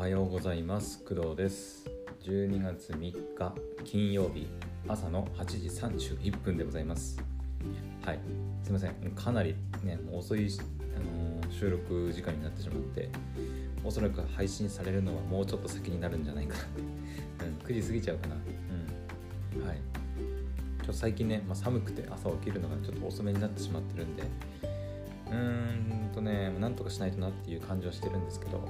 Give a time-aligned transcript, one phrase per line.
[0.00, 1.04] はようございます。
[1.04, 1.84] 工藤です。
[2.22, 4.46] 12月3日金曜日
[4.88, 7.22] 朝の8時31分でございます。
[8.02, 8.18] はい。
[8.62, 8.94] すいません。
[9.14, 10.48] かなりね遅い、
[10.96, 13.10] あの、収録時間になってしまって
[13.84, 16.62] おそらく配信されるのはもうちょっと先になるんじゃないかな。
[16.62, 18.36] って、うん、9時過ぎちゃうかな。
[19.56, 19.66] うん。
[19.66, 19.76] はい。
[19.76, 28.66] ちょっと最近ね、まあ、寒くて朝起きるのがちょっと遅めになってしまってるんでうーんとねなんとかしないとなっていう感じはしてるんですけど、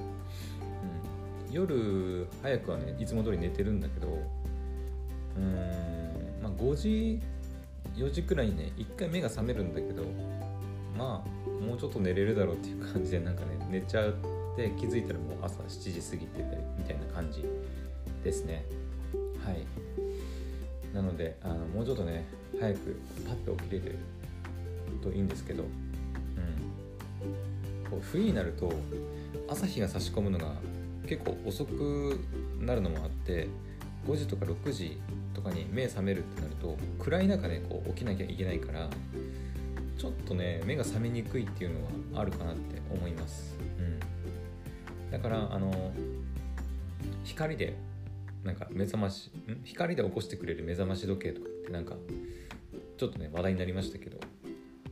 [1.51, 7.21] 夜早くはねいつも通り寝てるんだけどうーんまあ5時
[7.95, 10.03] 4時くらいにね一回目が覚めるんだけど
[10.97, 14.13] まあもうちょっと寝れるだろうっていう感じでなんかね寝ちゃっ
[14.55, 17.43] て気づいたらもう朝7時過ぎてたりみたいな感じ
[18.23, 18.65] ですね。
[19.45, 19.65] はい。
[20.93, 22.25] なのであのもうちょっとね
[22.59, 23.97] 早くパッと起きれる
[25.01, 25.69] といいんですけどうん。
[27.89, 28.71] こう冬になると
[29.49, 30.53] 朝日が差し込むのが
[31.07, 32.19] 結構遅く
[32.59, 33.47] なるのもあって
[34.05, 35.01] 5時とか6時
[35.33, 38.89] とかに目覚めるってなると暗い中でこう起きなきゃいけないから
[39.97, 41.85] ちょっとね目が覚めにくいっていうの
[42.15, 43.81] はあるかなって思います、う
[45.07, 45.91] ん、だからあの
[47.23, 47.77] 光で
[48.43, 49.61] なんか目覚ましん？
[49.63, 51.95] 光で起こしてくれる目覚まし時計とかってなんか
[52.97, 54.17] ちょっとね話題になりましたけど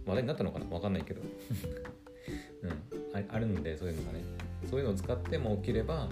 [0.06, 0.66] 話題になったのかな？
[0.70, 1.22] わかんないけど。
[2.64, 3.26] うん。
[3.32, 4.24] あるんでそういうのがね。
[4.70, 6.08] そういうのを使っても起きれば、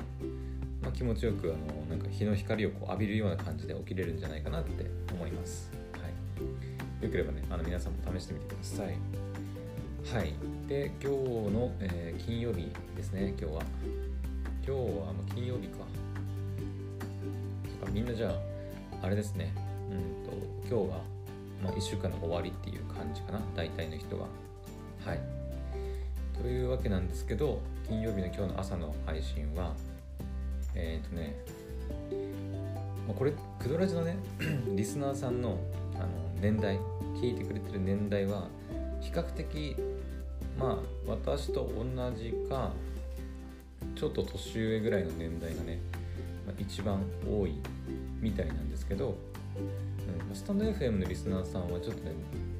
[0.81, 8.97] まあ、気持ちよくあのなんか日の光をこう浴びるような感じで起きれるんじゃないかなって思います、はい、よければねあの皆さんも試してみてください。
[10.13, 10.33] はい。
[10.69, 11.17] で今日
[11.51, 13.33] の、えー、金曜日ですね。
[13.37, 13.61] 今日は。
[14.65, 15.85] 今日はもう金曜日か。
[17.91, 19.53] みんなじゃああれですね。
[19.91, 21.01] うんと今日は、
[21.61, 23.41] まあ、1週間の終わりっていう感じかな。
[23.55, 24.27] 大体の人は。
[25.05, 25.19] はい。
[26.41, 29.73] というわけなんですけど金曜日の今日の朝の配信は
[30.75, 31.35] えっ、ー、とね、
[33.07, 34.17] ま、これクドラジのね
[34.75, 35.57] リスナーさんの
[35.95, 36.07] あの
[36.41, 36.77] 年代
[37.21, 38.47] 聞いてくれてる年代は
[38.99, 39.77] 比較的
[40.59, 40.77] まあ
[41.09, 42.73] 私と同じか
[43.95, 45.79] ちょっと年上ぐらいの年代がね、
[46.45, 47.53] まあ、一番多い
[48.19, 49.15] みたいなんですけど、
[50.29, 52.11] うん、スタンド FM のリスナーさんはちょっとね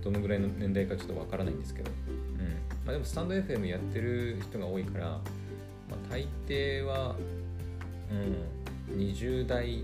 [0.01, 1.91] どのぐらいの年代かちょっとわからないんですけど
[2.87, 5.19] まあ、でもスタンド FM やってる人が多いから、ま
[5.91, 7.17] あ、大抵は、
[8.89, 9.83] うん、20代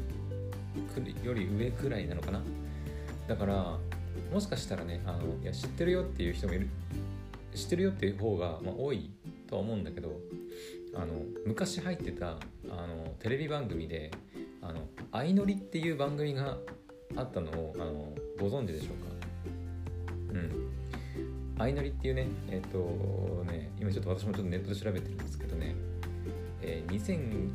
[1.22, 2.42] より上くらいなのかな。
[3.28, 3.78] だから
[4.32, 6.70] もしかしたらねあのいや知ってるよっていう人もいる
[7.54, 9.12] 知ってるよっていう方が、まあ、多い
[9.48, 10.20] とは思うんだけど
[10.96, 11.14] あの
[11.46, 14.12] 昔入ってたあのテレビ番組で
[14.62, 14.80] 「あの
[15.12, 16.58] 相乗り」っていう番組が
[17.18, 20.40] あったのをあのご存知でしょうか？
[20.40, 20.63] うん。
[21.58, 25.76] 相乗りっていうね、えっ、ー、とね、今ちょっと私もちょっとネットで調べてるんですけどね、
[26.62, 27.02] えー、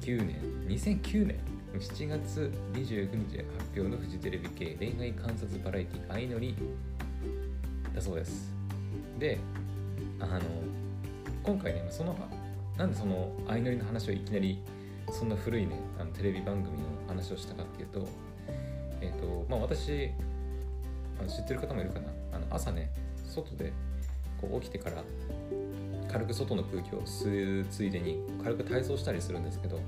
[0.00, 1.38] 2009年、2009年
[1.75, 6.54] 7月29日発表のフジテレビ系恋愛観察バラエティ相乗り
[7.94, 8.53] だそうです。
[9.19, 9.38] で、
[10.20, 10.41] あの、
[11.42, 12.16] 今回ね、その、
[12.76, 14.62] なんでその相乗りの話をいきなり
[15.10, 18.09] そんな古いね、あのテレビ番組の話をしたかっていうと、
[19.00, 20.10] えっ、ー、と、まあ私、
[21.26, 22.91] 知ってる方もいるかな、あの朝ね、
[23.25, 23.72] 外で
[24.41, 25.03] こう起きてから
[26.10, 29.78] 軽く外の空気を吸うついでに軽く体操したりするんですけど、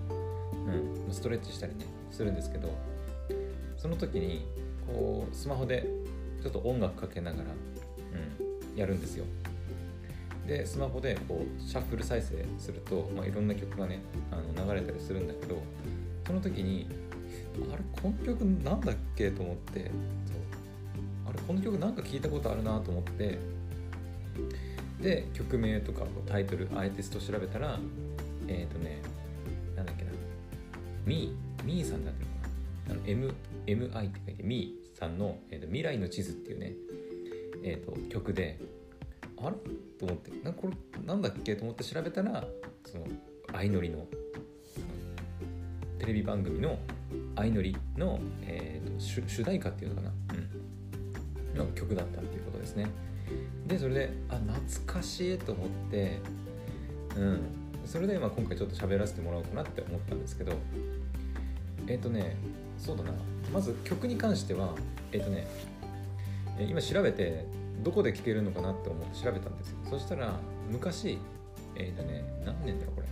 [1.09, 2.73] うん、ストレッチしたりねするんですけど
[3.77, 4.47] その時に
[4.87, 5.87] こうスマホで
[6.43, 9.25] ちょっと音楽かけながら、うん、やるんですよ。
[10.47, 14.01] でスマホでこうシャッフル再生すると、まあ、いろんな曲がね
[14.31, 15.63] あの流れたりするんだけど
[16.27, 16.89] その時に
[17.73, 19.91] あれこの曲なんだっけと思って
[21.29, 23.39] あれこの曲なんか聞いたことあるなと思って
[25.01, 27.79] で曲名とかタイトルアーティスト調べたら
[28.49, 29.01] えっ、ー、とね
[29.77, 30.11] なんだっけな。
[31.07, 32.49] ミーミーさんだったのか
[32.89, 32.95] な。
[32.95, 33.35] あの M
[33.67, 36.75] MI って書いてミーさんの、えーと「未来の地図」っていうね、
[37.63, 38.59] えーと、曲で
[39.39, 39.57] あれ？
[39.99, 40.31] と思って。
[40.43, 41.57] なこれなんだっけ？
[41.57, 42.45] と思って調べたら
[42.85, 43.07] その
[43.53, 44.07] 相乗りの
[45.99, 46.79] テレビ番組の
[47.37, 50.13] 相乗りの、えーと、主主題歌っていうのかな、
[51.53, 52.87] うん、の曲だったっていうことですね。
[53.67, 56.19] でそれであ懐かしいと思って
[57.17, 57.41] うん。
[57.87, 60.53] それでまあ今回ちょっと喋らせてもらおうかなって思ったんですけど
[61.89, 62.37] えっ、ー、とね
[62.79, 63.13] そうだな。
[63.53, 64.75] まず曲に関しては
[65.13, 65.47] えっ、ー、とね
[66.69, 67.47] 今調べて
[67.83, 69.77] どこで聴けるのかなって思って調べたんですよ。
[69.89, 70.39] そしたら
[70.71, 71.19] 昔
[71.75, 73.07] えっ、ー、とね何年だろうこれ。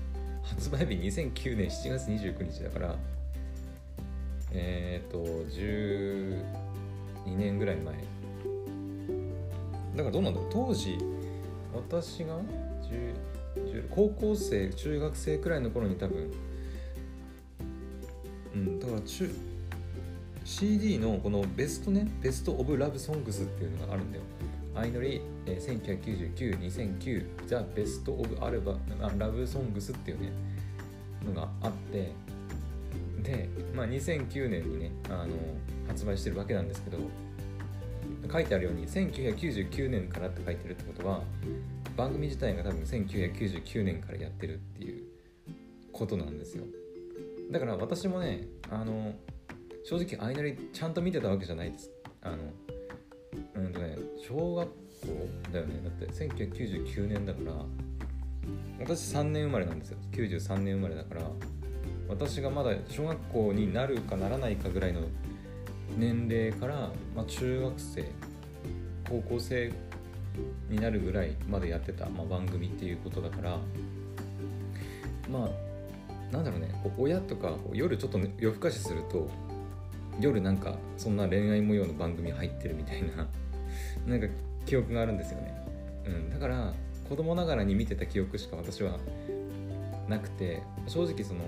[0.44, 2.96] 発売日2009年7月29日だから
[4.52, 6.42] えっ、と12
[7.36, 8.17] 年ぐらい前。
[9.98, 10.96] だからどうなんだろう当時
[11.74, 12.36] 私が
[13.90, 16.30] 高校生中学生くらいの頃に多分
[18.54, 19.28] うんだから中
[20.44, 24.24] CD のこのベストねベストオブラブソングスっていうのがあるんだよ。
[24.74, 25.82] 相乗り、えー、
[26.36, 28.76] 1999、2009、ザ・ベスト・オブ・アルバ
[29.18, 30.30] ラブ・ソングスっていうね、
[31.26, 32.12] のがあって、
[33.24, 35.34] で、まあ、2009年にね、あの
[35.88, 36.98] 発売してるわけなんですけど、
[38.30, 41.22] 書いてあるように1999年からって書いてるってことは
[41.96, 45.04] 番組自体が多分1999年からやってるっていう
[45.92, 46.64] ことなんですよ。
[47.50, 49.14] だから私もねあの
[49.84, 51.90] 正直アイナリちゃんと見てたわけじゃないです。
[52.22, 52.36] あの
[53.54, 53.96] うんとね
[54.26, 54.74] 小学校
[55.52, 55.80] だよね。
[55.82, 57.52] だって1999年だから
[58.80, 59.98] 私3年生まれなんですよ。
[60.12, 61.22] 93年生まれだから
[62.08, 65.02] 私がまだ小学校になるかならないかぐらいの
[65.96, 68.04] 年齢から、まあ、中学生
[69.08, 69.72] 高校生
[70.68, 73.58] になるぐらいまでやってた、まあ、番組っていうことだから
[75.30, 79.28] まあなんだろうね親とか夜ちょっと夜更かしすると
[80.20, 83.26] 夜なんかそんな恋愛模様の番組入ってるみたいな
[84.06, 84.26] なんか
[84.66, 85.54] 記憶があるんですよね、
[86.06, 86.74] うん、だから
[87.08, 88.98] 子供ながらに見てた記憶しか私は
[90.08, 91.40] なくて正直その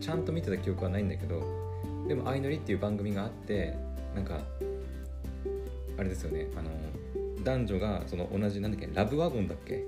[0.00, 1.63] ちゃんと見てた記憶はないんだけど
[2.08, 3.74] でも「相乗り」っていう番組があって
[4.14, 4.40] なんか
[5.98, 6.70] あれですよねあの
[7.44, 9.84] 男女がその同じなんだっけラブワゴンだっけ？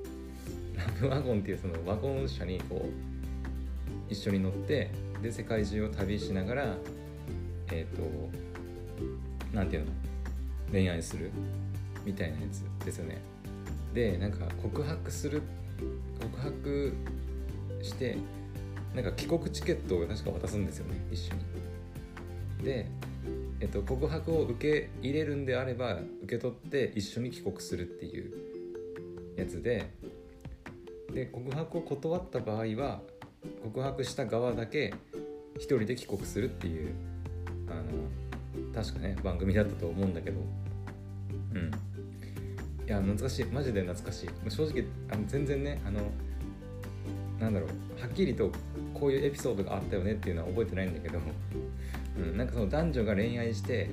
[0.77, 4.91] ラブワゴンっていうそのワゴン車にこう一緒に乗って
[5.23, 6.77] で世界中を旅しながら
[7.73, 8.03] えっ、ー、と
[9.53, 9.93] 何て言うの？
[10.73, 11.31] 恋愛する
[12.05, 13.19] みたいなやつですよね。
[13.95, 15.41] でなんか告白する
[16.21, 16.93] 告白
[17.83, 18.17] して
[18.95, 21.41] なんか帰国チケットを確か渡すんですよね一緒に。
[22.67, 22.87] で、
[23.61, 28.33] えっと、告白を受け入れるんであれば受け取って一緒に帰国するっていう
[29.37, 29.89] やつで
[31.15, 33.01] で告白を断った場合は
[33.63, 34.93] 告白した側だけ
[35.55, 36.95] 一人で帰国するっていう
[37.71, 40.41] あの確かね番組だったと思うんだけど。
[41.55, 41.71] うん。
[42.87, 43.45] いや懐かしい。
[43.47, 44.51] マジで懐かしい。
[44.51, 46.01] 正直あの全然ねあの
[47.41, 48.01] なんだろう。
[48.01, 48.51] はっきりと
[48.93, 51.19] こういうエピソードがあったよねっていうのは覚えてないんだけど、
[52.19, 53.91] うん、なんかその男女が恋愛して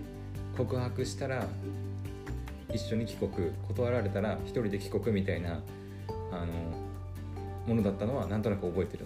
[0.57, 1.45] 告白したら
[2.71, 5.61] 一緒に帰国断られたら一人で帰国みたいな
[6.31, 6.53] あの
[7.67, 9.05] ものだったのはなんとなく覚えてる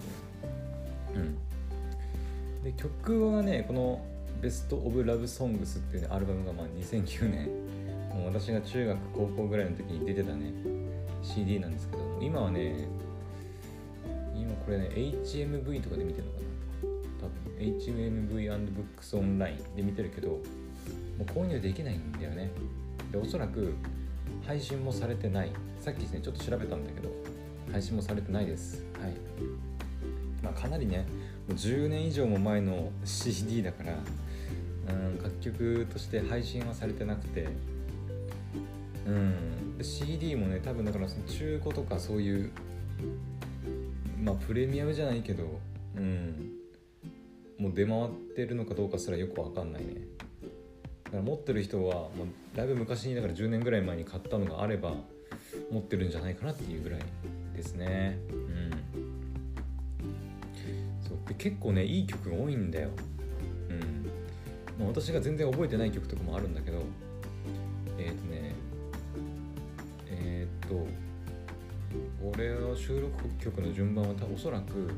[1.16, 1.22] の。
[1.22, 4.06] うん、で曲はねこの
[4.42, 7.68] 「ベスト・オブ・ラブ・ソングス」っていう、ね、アルバムがまあ2009年。
[8.18, 10.52] もう私が中学高校ぐらいの時に出てたね
[11.22, 12.88] CD なんですけど今はね
[14.36, 16.47] 今これね HMV とかで見てるのかな。
[17.60, 20.40] HMV&Books オンラインで見てるけども
[21.22, 22.52] う購入できないんだよね。
[23.12, 23.74] でおそらく
[24.46, 25.52] 配信もされてない。
[25.80, 27.10] さっきですねちょっと調べたんだけど
[27.72, 28.84] 配信もされてないです。
[29.02, 29.14] はい。
[30.44, 31.06] まあかなりね
[31.48, 33.98] もう10年以上も前の CD だから
[34.94, 37.48] うん楽曲として配信はされてなくて。
[39.08, 39.34] うん。
[39.82, 42.52] CD もね多分だからその中古とかそういう
[44.22, 45.60] まあプレミアムじゃないけど
[45.96, 46.52] うん。
[47.60, 49.96] もう出回ってるのかどうかすらよくわかんないね。
[51.06, 54.94] だから持ってる人はもうだいぶ昔にだから10年ぐらい前に買ったのがあれば
[55.72, 57.02] 持ってるんじゃないかなっていうぐらい
[57.56, 58.20] ですね。
[58.32, 58.72] うん。
[61.08, 61.18] そう。
[61.28, 62.90] で結構ねいい曲が多いんだよ。
[63.70, 64.08] うん。
[64.80, 66.84] まあ、私が全然覚えてない曲とかもあるんだけど
[67.98, 68.56] えっ、ー、とね
[70.10, 70.88] えっ、ー、と
[72.24, 74.90] 俺の収録曲の順番はおそらく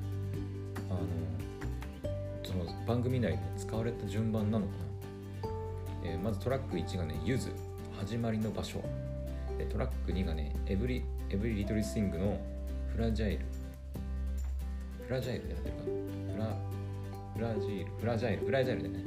[0.89, 1.00] あの
[2.50, 4.72] その番組内で使われた順番なのか
[5.44, 5.50] な、
[6.03, 7.51] えー、まずトラック1がね「ゆず
[7.96, 8.82] 始まりの場所」
[9.60, 12.39] でトラック2がね「エブリエブリリトルスイングの
[12.91, 13.46] フラジャイル」
[15.06, 15.75] フラジャイルでやってる
[16.38, 16.56] かな？
[17.36, 19.03] フラフラジールフラジャイルフラジャイルでね。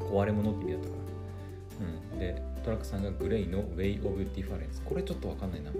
[0.00, 0.94] 壊れ物って意味だったか
[1.80, 5.70] ら、うん、でトラック3がグレイの Way of Difference これちょっとわかんないな。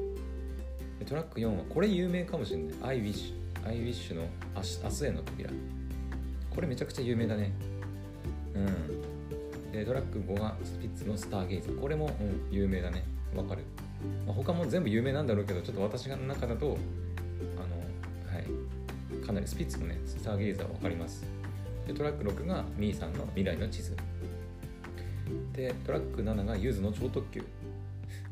[1.06, 2.98] トラック4はこれ有名かもしれない。
[2.98, 3.32] I wish
[3.64, 4.22] I wish の
[4.54, 5.50] 明日明日への扉。
[6.56, 7.52] これめちゃくちゃ有名だね。
[8.54, 9.72] うん。
[9.72, 13.04] でトラック5がスピッツのスターゲイズこれも、うん、有名だね。
[13.36, 13.62] わかる、
[14.26, 16.78] まあ、他も全部有名なんだろうけどちょっと私の中だと
[17.58, 18.46] あのはい。
[19.24, 21.26] かなりスピッツのねスターゲイザーはわかります。
[21.86, 23.94] でトラック6が Miさんの未来の地図。
[25.52, 27.44] でトラック7がゆずの超特急。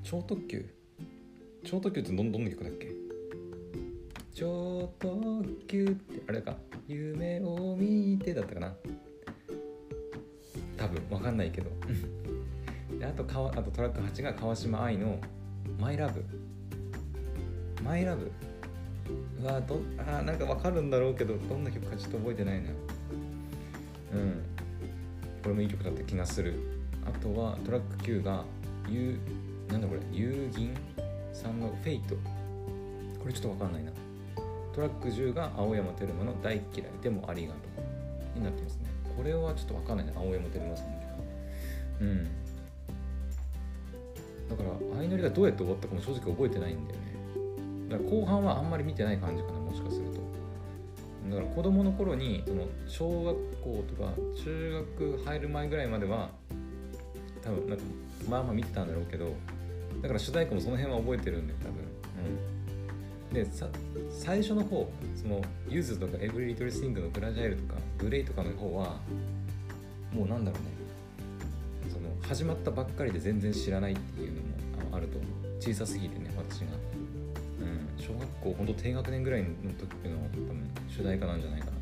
[0.02, 0.64] 超特急？
[1.64, 2.92] 超特急ってどんどんな曲だっけ？
[4.34, 6.56] 超特急ってあれか？
[6.86, 8.74] 夢を見てだったかな。
[10.76, 11.70] 多分わかんないけど。
[12.98, 15.18] であとかわあとトラック8が川島愛の
[15.80, 16.24] 「マイラブ」
[17.82, 18.30] 「マイラブ」
[19.42, 22.70] うわどあなんかわかるんだろうけどどんな曲かちょっと覚えてないな。
[22.70, 24.42] うん。
[25.42, 26.54] これもいい曲だった気がする。
[27.06, 28.44] あとはトラック9が
[28.88, 29.18] ゆ
[29.68, 30.74] なんだこれ遊銀
[31.32, 32.14] さんの「フェイト」
[33.20, 33.92] これちょっと分かんないな。
[34.74, 37.58] トラック10が青山テルマの「大嫌いでもありがと
[38.36, 38.86] う」になってますね。
[39.16, 41.04] これはちょっと分かんないな青山テルマさんの
[42.00, 42.24] うん。
[44.48, 47.14] だから相乗りがどうやって終わったかも正直覚えてないんだよね。
[47.88, 50.20] だから後半はあんまり見てない感じかなもしかすると。
[51.30, 54.12] だから子供の頃にその小学校とか
[54.44, 56.30] 中学入る前ぐらいまでは
[57.42, 57.84] 多分なんか
[58.28, 59.32] まあまあ見てたんだろうけど
[60.02, 61.74] だから主題歌もその辺は覚えてるんだよ多分。
[61.78, 62.53] うん。
[63.34, 63.66] でさ
[64.10, 69.00] 最初の方そのゆずとか Every Little Thing の fragile とか GLAY とかの方は
[70.12, 71.92] もうなんだろうね。
[71.92, 74.46] その始まったばっかりで全然知らないっていうのも
[74.92, 75.30] ああると思う。
[75.60, 76.66] 小さすぎてね私が。
[77.60, 77.88] うん。
[77.98, 81.72] 小学校ほんと低学年ぐらいの時の多分主題歌なんじゃないかな。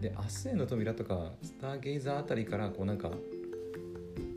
[0.00, 3.10] で「明日への扉」とか「スターゲイザー」あたりからこうなんか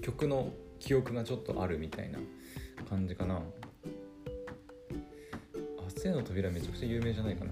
[0.02, 2.18] 曲の記憶がちょっとあるみたいな
[2.90, 3.44] 感じかな
[6.02, 7.52] 「明日への扉」めちゃくちゃ有名じゃないかな。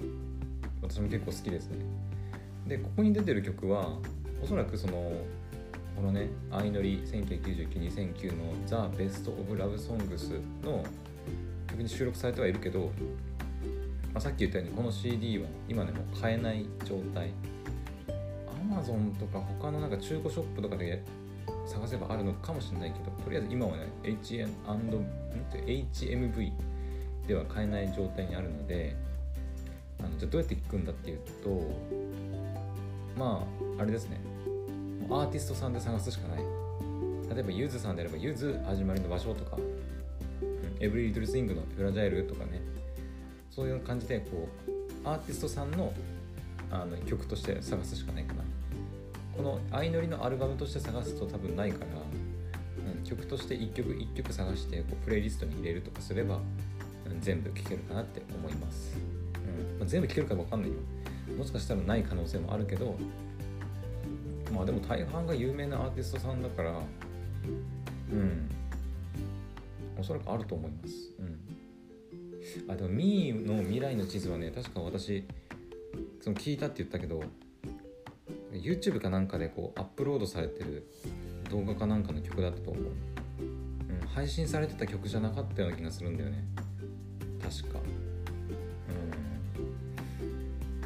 [0.00, 0.10] うん。
[0.82, 1.76] 私も結構好きですね。
[2.66, 3.96] でここに出てる曲は
[4.42, 5.12] おそらくその
[5.94, 10.32] このね「相乗り1999-2009」の「ザ・ベスト・オブ・ラブ・ソングス」
[10.64, 10.84] の
[11.68, 12.90] 曲に収録されてはいるけど、
[14.12, 17.30] まあ、さっき言ったようにこの CD は今でも買えない状態。
[18.68, 21.00] Amazon とか他のなんか中古ショップとかで
[21.66, 24.48] 探せばあるのかもしれないけどとりあえず今はね HM
[25.52, 26.52] HMV
[27.26, 28.96] では買えない状態にあるので
[29.98, 31.60] あのじゃあどうやって聴くんだっていうと
[33.18, 33.46] ま
[33.78, 34.20] ああれですね。
[35.08, 36.38] アーティストさんで探すしかない。
[37.34, 39.58] 例えばゆずさんであればゆず始まりの場所とか
[40.80, 42.60] エブリリトルスイングのフラジャイルとかね。
[43.50, 45.92] そういう感じでこうアーティストさんの
[46.70, 48.42] あの曲として探すしかないかな。
[49.34, 56.40] この相乗りのアルバムとして探すと多分ないから、うん、曲として1曲1曲探してこうプレイリストに入れるとかすれば、
[57.20, 58.96] 全部聴けるかなって思います、
[59.34, 60.76] うんまあ、全部聴けるか分かんないよ。
[61.36, 62.96] もしかしたらない可能性もあるけど
[64.52, 66.70] まあでも大半が有名なアーティストさんだから
[68.12, 68.48] うん
[69.98, 71.12] おそらくあると思います。
[71.18, 72.70] うん。
[72.70, 75.26] あでもミーの未来の地図はね確か私
[76.20, 77.22] その聞いたって言ったけど
[78.52, 80.86] YouTube かなんかでこうアップロードされてる
[81.50, 86.44] 動画かなんかの曲だったと思う、うん、配信されてた曲じゃなかったような気がするんだよね。
[87.42, 87.78] 確か。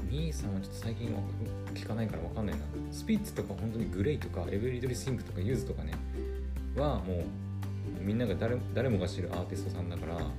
[0.02, 0.11] うん。
[0.11, 1.21] Miさんはちょっと最近は
[1.75, 2.62] 聞かないから分かんないな。
[2.90, 5.92] スピッツとか本当に GLAY とか Every Little Thing とかゆずとかね。
[6.76, 7.25] はもう
[8.00, 10.33] みんなが誰誰もが知るアーティストさんだから、ま、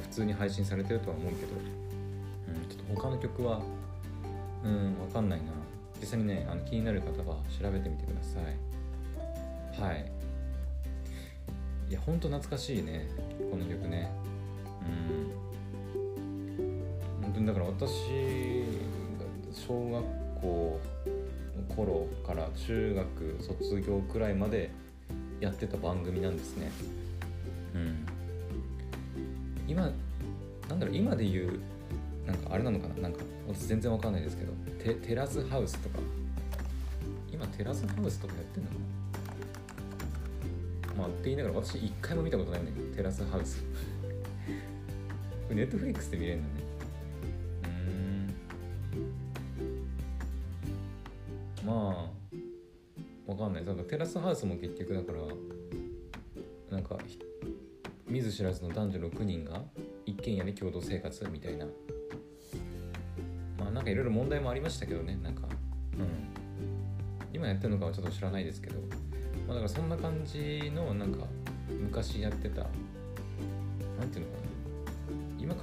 [0.00, 1.52] 普通に配信されてるとは思うけど、
[2.48, 3.60] うん、ちょっと他の曲は
[4.64, 5.52] うん分かんないな。
[6.00, 9.80] 実際にねあの気になる方は調べてみてください。
[9.80, 10.12] はい。
[11.88, 13.08] いやほんと懐かしいね
[13.50, 14.10] この曲ね。
[14.88, 14.92] う
[15.92, 15.96] ん。
[17.22, 18.64] 本当にだから私
[19.18, 20.02] が小学
[20.40, 20.80] 校
[21.68, 24.70] の頃から中学卒業くらいまで
[25.40, 26.70] やってた番組なんですね。
[27.74, 28.06] うん。
[29.68, 29.90] 今
[30.68, 31.58] なんだろう今で言う
[32.26, 32.94] なんかあれなのかな？
[33.02, 34.52] なんか私全然わかんないですけど
[34.82, 35.98] テテラスハウスとか。
[37.30, 38.76] 今テラスハウスとかやってんのか
[40.96, 41.02] な？
[41.02, 43.62] まあって言いながら私一回も見たことないんだけどテラスハウス
[45.54, 46.54] ネットフリックスで見れるんだね。
[51.62, 51.66] うーん。
[51.66, 52.10] ま
[53.28, 53.64] あわかんない。
[53.64, 55.20] だからテラスハウスも結局だから
[56.70, 57.18] なんかひ
[58.08, 59.62] 見ず知らずの男女6人が
[60.04, 61.66] 一軒家で共同生活みたいな。
[63.58, 65.48] まあなんかいろいろ問題もありましたけどねなんか。
[65.98, 66.06] うん。
[67.32, 68.80] 今やってるのかはちょっと知らないですけど。
[69.46, 71.26] まあだからそんな感じのなんか
[71.68, 72.66] 昔やってたな
[74.04, 74.45] んていうのかな。
[74.45, 74.45] 今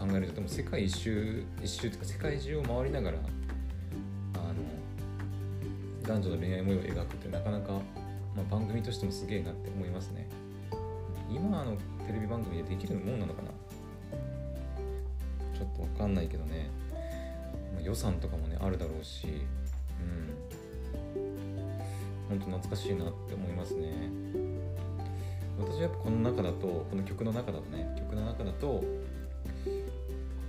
[0.03, 3.17] 考えるとでも世界一周一周っていうか世界中を回りながら
[4.33, 4.53] あの
[6.05, 7.71] 男女の恋愛模様を描くってなかなか、
[8.35, 10.27] まあ、番組としてもすげえなって思いますね。
[11.29, 13.47] 今のテレビ番組でできるもんなのかな？
[15.57, 16.69] ちょっとわかんないけどね、
[17.73, 20.29] まあ、予算とかもねあるだろうしうん。
[22.27, 23.93] 本当懐かしいなって思いますね。
[25.57, 28.83] 私はやっぱこの中だとこの曲の中だとね曲の中だと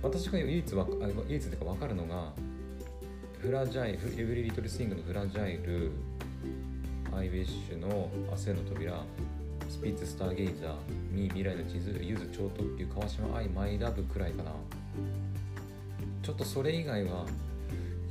[0.05, 0.85] 私が唯一わ
[1.27, 2.31] 唯一というか分かるのが
[3.41, 5.93] フラジャイルエブリリトルスイングのフラジャイル
[7.11, 9.03] アイウィッシュの明日への扉
[9.67, 10.75] スピッツスターゲイザー
[11.11, 14.51] ミー未来の地図ゆず超特急川島愛マイラブくらいかな。
[16.21, 17.25] ちょっとそれ以外は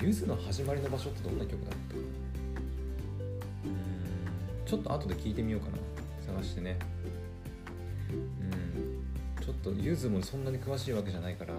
[0.03, 1.71] ゆずの始まりの場所ってどんな曲だっ
[4.65, 4.69] た？
[4.69, 5.79] ちょっと後で聞いてみようかな。
[6.35, 6.77] 探してね。
[9.65, 11.55] とゆずもそんなに詳しいわけじゃないから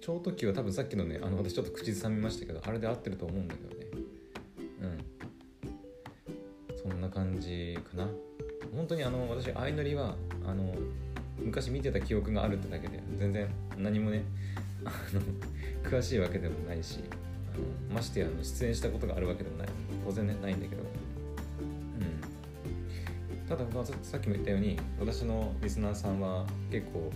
[0.00, 3.86] 超特急は多分さっきのねあの私ちょっと口ずさみましたけどあれで合ってると思うんだけどね。
[4.82, 6.76] うん。
[6.76, 8.08] そんな感じかな。
[8.74, 10.74] 本当にあの私相乗りはあの
[11.38, 14.24] 昔見てた記憶があるってだけで全然何もね
[14.84, 17.00] あの詳しいわけでもないし
[17.52, 19.68] あのましてや出演したことがあるわけでもない。
[20.04, 20.82] 当然ねないんだけど。
[23.48, 23.64] ただ、
[24.02, 27.10] さっきも言ったように私のリスナーさんは結構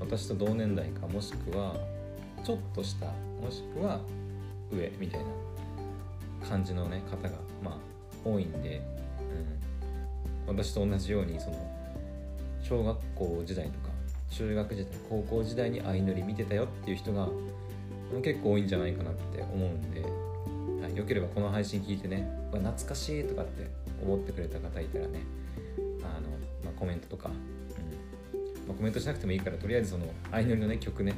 [0.00, 1.76] 私と同年代かもしくは
[2.42, 4.00] ちょっと下もしくは
[4.72, 7.74] 上みたいな感じのね方がまあ
[8.24, 8.80] 多いんで、
[10.46, 11.56] うん、私と同じようにその
[12.62, 13.90] 小学校時代とか
[14.30, 17.28] 中学時代高校時代に相乗り見てたよっていう人が
[18.22, 20.00] 結構多いんじゃないかなって思うんで、
[20.82, 23.66] はい、よければこの配信聞いてね懐かしいとかって
[24.02, 25.20] 思ってくれた方いたらね、
[26.78, 28.68] コメントとか、うん。
[28.68, 31.14] まあ、コメントしなくてもいいからとりあえずその相乗りのね曲ね、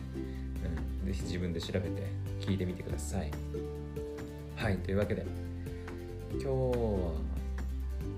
[1.03, 1.89] うん、ぜひ自分で調べて
[2.41, 3.31] 聞いてみてください。
[4.57, 4.79] はい。
[4.79, 5.25] というわけで
[6.33, 6.53] 今日は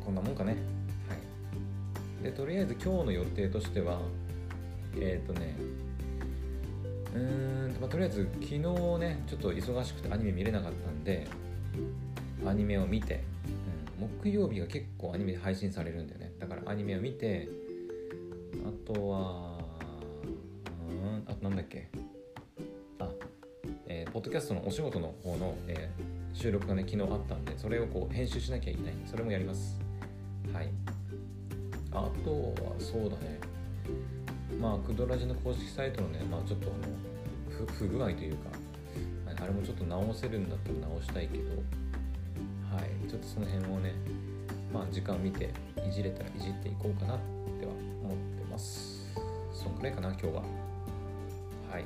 [0.05, 0.57] こんなもんかね。
[1.09, 1.15] は
[2.21, 2.25] い。
[2.25, 4.01] でとりあえず今日の予定としては
[4.97, 5.57] えっ、ー、とね
[7.15, 11.27] うーん、まあ、とりあえず昨日ねちょっと忙しくてアニメ見れなかったんで
[12.47, 13.23] アニメを見て、
[14.01, 16.30] うん、木曜日が結構アニメ配信されるんだよね。
[16.41, 17.49] だからアニメを見て
[18.65, 19.59] あとは
[20.89, 21.89] うんあとなんだっけ？
[22.99, 23.09] あ
[23.87, 28.95] えー、ポッドキャストのお仕事の方の、えー、収録がね昨日あったんでそれをこう編集しなきゃいけない。
[29.07, 29.79] それもやります。
[30.53, 30.71] はい。
[31.93, 33.39] あとはそうだね。
[34.61, 38.51] まあクドラジの公式サイトのね、まあ、ちょっとあの不具合というか
[39.27, 41.45] あれもちょっと直せるんだったら直したいけど
[42.75, 43.95] はいちょっとその辺をね
[44.73, 45.51] まあ時間を見て
[45.89, 47.19] いじれたらいじっていこうかなっ
[47.59, 49.15] ては思ってます。
[49.53, 50.33] そんくらいかな今日は。
[51.71, 51.85] はい。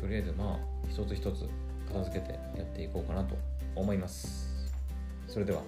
[0.00, 0.58] とりあえずまあ
[0.88, 1.48] 一つ一つ
[1.88, 3.36] 片付けてやっていこうかなと
[3.74, 4.48] 思います。
[5.28, 5.62] それでは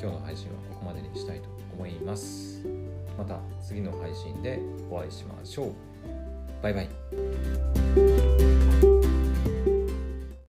[0.00, 2.64] 今日の配信はここまでにしたいと思います。
[3.16, 5.72] また次の配信でお会いしましょう。
[6.62, 6.88] バイバイ。